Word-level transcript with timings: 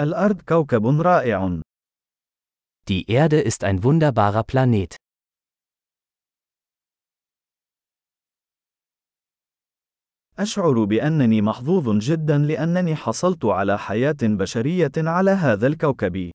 الأرض 0.00 0.40
كوكب 0.40 1.00
رائع. 1.00 1.60
Die 2.90 3.10
Erde 3.10 3.40
ist 3.40 3.64
ein 3.64 3.82
wunderbarer 3.82 4.42
Planet. 4.42 4.96
أشعر 10.38 10.84
بأنني 10.84 11.42
محظوظ 11.42 11.98
جدا 11.98 12.38
لأنني 12.38 12.96
حصلت 12.96 13.44
على 13.44 13.78
حياة 13.78 14.16
بشرية 14.22 14.92
على 14.96 15.30
هذا 15.30 15.66
الكوكب. 15.66 16.30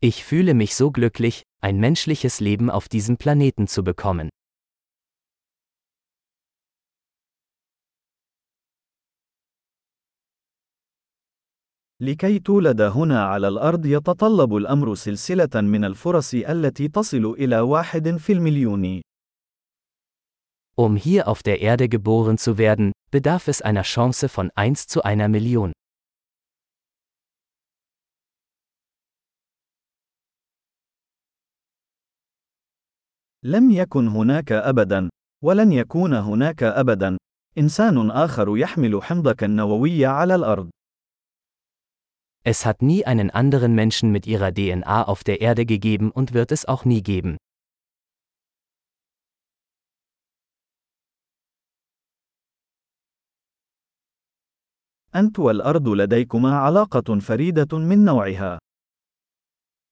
Ich 0.00 0.24
fühle 0.24 0.54
mich 0.54 0.74
so 0.74 0.90
glücklich, 0.90 1.42
ein 1.60 1.78
menschliches 1.78 2.40
Leben 2.40 2.70
auf 2.70 2.88
diesem 2.88 3.18
Planeten 3.18 3.66
zu 3.66 3.84
bekommen. 3.84 4.30
لكي 12.02 12.38
تولد 12.38 12.80
هنا 12.80 13.24
على 13.24 13.48
الأرض 13.48 13.86
يتطلب 13.86 14.56
الأمر 14.56 14.94
سلسلة 14.94 15.60
من 15.60 15.84
الفرص 15.84 16.34
التي 16.34 16.88
تصل 16.88 17.24
إلى 17.24 17.60
واحد 17.60 18.16
في 18.16 18.32
المليون. 18.32 19.00
Um 20.76 20.96
hier 20.96 21.28
auf 21.28 21.42
der 21.44 21.60
Erde 21.60 21.88
geboren 21.88 22.38
zu 22.38 22.58
werden, 22.58 22.92
bedarf 23.12 23.46
es 23.46 23.62
einer 23.62 23.82
Chance 23.82 24.28
von 24.28 24.50
1 24.56 24.88
zu 24.88 25.02
einer 25.02 25.28
Million. 25.28 25.72
لم 33.44 33.70
يكن 33.70 34.08
هناك 34.08 34.52
أبدا، 34.52 35.08
ولن 35.44 35.72
يكون 35.72 36.14
هناك 36.14 36.62
أبدا، 36.62 37.16
إنسان 37.58 38.10
آخر 38.10 38.56
يحمل 38.56 39.02
حمضك 39.02 39.44
النووي 39.44 40.06
على 40.06 40.34
الأرض. 40.34 40.70
Es 42.43 42.65
hat 42.65 42.81
nie 42.81 43.05
einen 43.05 43.29
anderen 43.29 43.75
Menschen 43.75 44.11
mit 44.11 44.25
ihrer 44.25 44.53
DNA 44.53 45.03
auf 45.03 45.23
der 45.23 45.41
Erde 45.41 45.65
gegeben 45.65 46.11
und 46.11 46.33
wird 46.33 46.51
es 46.51 46.65
auch 46.65 46.85
nie 46.85 47.03
geben. 47.03 47.37
أنت 55.15 55.39
والأرض 55.39 55.87
لديكما 55.87 56.57
علاقة 56.57 57.19
فريدة 57.19 57.77
من 57.77 58.05
نوعها. 58.05 58.59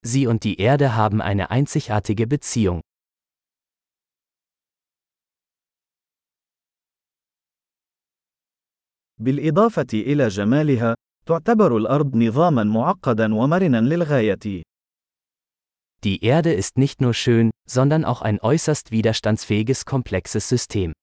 Sie 0.05 0.27
und 0.27 0.43
die 0.43 0.59
Erde 0.59 0.95
haben 0.95 1.21
eine 1.21 1.49
einzigartige 1.49 2.27
Beziehung. 2.27 2.81
بالإضافة 9.19 9.87
إلى 9.93 10.27
جمالها، 10.27 10.95
تعتبر 11.25 11.77
الأرض 11.77 12.15
نظامًا 12.15 12.63
معقدًا 12.63 13.33
ومرنًا 13.33 13.81
للغاية. 13.81 14.63
Die 16.03 16.23
Erde 16.23 16.53
ist 16.53 16.77
nicht 16.77 17.01
nur 17.01 17.13
schön, 17.13 17.49
sondern 17.67 18.05
auch 18.05 18.21
ein 18.21 18.39
äußerst 18.39 18.91
widerstandsfähiges 18.91 19.85
komplexes 19.85 20.47
System. 20.49 20.93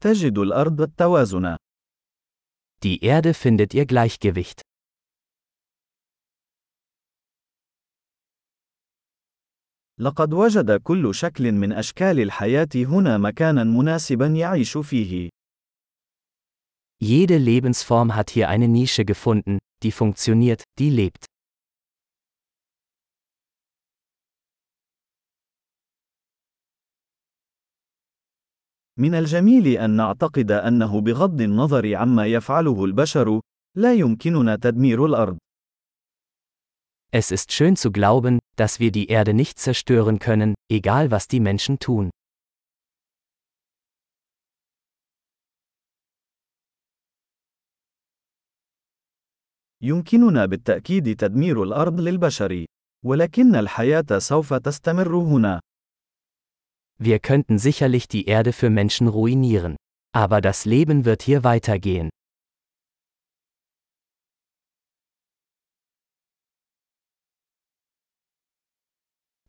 تجد 0.00 0.38
الأرض 0.38 0.80
التوازن. 0.80 1.56
Die 2.82 3.04
Erde 3.04 3.34
findet 3.34 3.74
ihr 3.74 3.86
Gleichgewicht. 3.86 4.61
لقد 9.99 10.33
وجد 10.33 10.71
كل 10.71 11.15
شكل 11.15 11.51
من 11.51 11.71
أشكال 11.71 12.19
الحياة 12.19 12.69
هنا 12.75 13.17
مكانا 13.17 13.63
مناسبا 13.63 14.27
يعيش 14.27 14.77
فيه. 14.77 15.29
Jede 17.03 17.37
Lebensform 17.37 18.15
hat 18.15 18.29
hier 18.29 18.47
eine 18.49 18.67
Nische 18.67 19.05
gefunden, 19.05 19.59
die 19.83 19.91
funktioniert, 19.91 20.63
die 20.79 20.89
lebt. 20.89 21.25
من 28.97 29.15
الجميل 29.15 29.67
أن 29.67 29.89
نعتقد 29.95 30.51
أنه 30.51 31.01
بغض 31.01 31.41
النظر 31.41 31.95
عما 31.95 32.25
يفعله 32.27 32.85
البشر، 32.85 33.41
لا 33.77 33.93
يمكننا 33.93 34.55
تدمير 34.55 35.05
الأرض. 35.05 35.37
Es 37.12 37.30
ist 37.30 37.52
schön 37.52 37.74
zu 37.74 37.90
glauben, 37.90 38.38
dass 38.56 38.80
wir 38.80 38.92
die 38.92 39.06
Erde 39.06 39.32
nicht 39.32 39.58
zerstören 39.58 40.18
können, 40.18 40.54
egal 40.70 41.10
was 41.10 41.26
die 41.26 41.40
Menschen 41.40 41.78
tun. 41.78 42.10
يمكننا 49.82 50.46
بالتأكيد 50.46 51.16
تدمير 51.16 51.62
الأرض 51.62 52.00
للبشر، 52.00 52.64
ولكن 53.04 53.54
الحياة 53.56 54.18
سوف 54.18 54.54
تستمر 54.54 55.16
هنا. 55.16 55.60
Wir 56.98 57.20
könnten 57.20 57.58
sicherlich 57.58 58.08
die 58.08 58.26
Erde 58.26 58.52
für 58.52 58.70
Menschen 58.70 59.08
ruinieren. 59.08 59.76
Aber 60.12 60.40
das 60.40 60.64
Leben 60.64 61.04
wird 61.04 61.22
hier 61.22 61.44
weitergehen. 61.44 62.10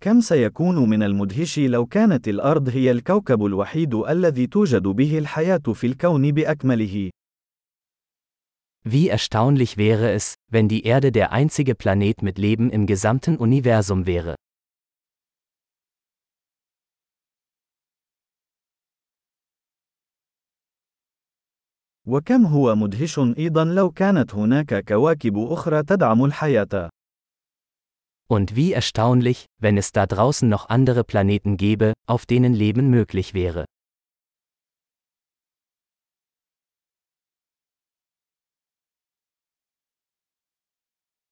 كم 0.04 0.20
سيكون 0.20 0.88
من 0.88 1.02
المدهش 1.02 1.58
لو 1.58 1.86
كانت 1.86 2.28
الأرض 2.28 2.68
هي 2.68 2.90
الكوكب 2.90 3.44
الوحيد 3.44 3.94
الذي 3.94 4.46
توجد 4.46 4.82
به 4.82 5.18
الحياة 5.18 5.62
في 5.74 5.86
الكون 5.86 6.32
بأكمله. 6.32 7.10
Wie 8.84 9.08
erstaunlich 9.08 9.78
wäre 9.78 10.12
es, 10.12 10.34
wenn 10.52 10.68
die 10.68 10.82
Erde 10.84 11.10
der 11.10 11.32
einzige 11.32 11.74
Planet 11.74 12.22
mit 12.22 12.36
Leben 12.38 12.70
im 12.70 12.86
gesamten 12.86 13.36
Universum 13.36 14.06
wäre. 14.06 14.34
وكم 22.06 22.46
هو 22.46 22.74
مدهش 22.74 23.18
أيضا 23.18 23.64
لو 23.64 23.90
كانت 23.90 24.34
هناك 24.34 24.84
كواكب 24.84 25.38
أخرى 25.38 25.82
تدعم 25.82 26.24
الحياة. 26.24 26.90
Und 28.31 28.55
wie 28.55 28.73
erstaunlich, 28.73 29.45
wenn 29.59 29.77
es 29.77 29.91
da 29.91 30.05
draußen 30.05 30.47
noch 30.47 30.69
andere 30.69 31.03
Planeten 31.03 31.57
gäbe, 31.57 31.93
auf 32.07 32.25
denen 32.25 32.53
Leben 32.53 32.89
möglich 32.89 33.33
wäre. 33.33 33.65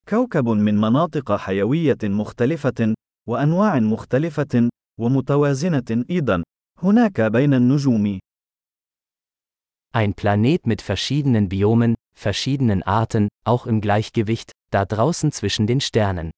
كوكب 0.10 0.50
من 0.50 0.76
مناطق 0.82 1.36
حيوية 1.36 1.98
مختلفة، 2.04 2.96
وأنواع 3.28 3.80
مختلفة، 3.80 4.70
ومتوازنة 5.00 6.06
أيضا، 6.10 6.44
هناك 6.80 7.22
بين 7.22 7.54
النجوم. 7.54 8.20
Ein 9.94 10.14
Planet 10.14 10.66
mit 10.66 10.82
verschiedenen 10.82 11.50
Biomen, 11.50 11.96
verschiedenen 12.16 12.84
Arten, 12.84 13.28
auch 13.46 13.66
im 13.68 13.82
Gleichgewicht, 13.82 14.52
da 14.72 14.86
draußen 14.86 15.32
zwischen 15.32 15.68
den 15.68 15.82
Sternen. 15.82 16.32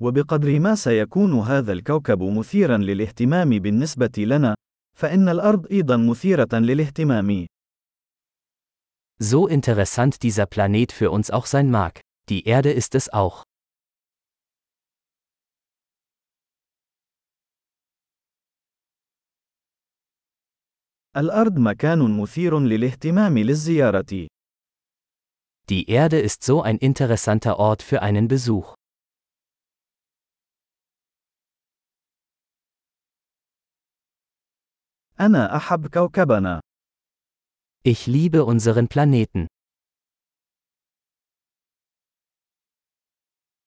وبقدر 0.00 0.60
ما 0.60 0.74
سيكون 0.74 1.32
هذا 1.38 1.72
الكوكب 1.72 2.22
مثيرا 2.22 2.76
للاهتمام 2.76 3.48
بالنسبة 3.58 4.12
لنا، 4.18 4.54
فإن 4.98 5.28
الأرض 5.28 5.66
أيضا 5.72 5.96
مثيرة 5.96 6.48
للاهتمام. 6.52 7.46
So 9.22 9.46
interessant 9.46 10.22
dieser 10.22 10.46
Planet 10.46 10.92
für 10.92 11.10
uns 11.10 11.30
auch 11.30 11.46
sein 11.46 11.70
mag, 11.70 12.00
die 12.28 12.46
Erde 12.48 12.72
ist 12.72 12.94
es 12.94 13.08
auch. 13.12 13.44
الأرض 21.16 21.58
مكان 21.58 22.20
مثير 22.20 22.58
للاهتمام 22.58 23.38
للزيارة. 23.38 24.28
Die 25.68 25.90
Erde 25.90 26.18
ist 26.20 26.42
so 26.42 26.62
ein 26.62 26.78
interessanter 26.78 27.58
Ort 27.58 27.82
für 27.82 28.02
einen 28.02 28.28
Besuch. 28.28 28.79
أنا 35.19 35.55
أحب 35.55 35.87
كوكبنا. 35.87 36.61
Ich 37.87 38.07
liebe 38.07 38.43
unseren 38.45 38.87
Planeten. 38.87 39.47